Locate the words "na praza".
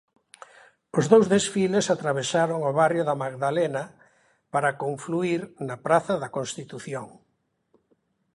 5.67-6.13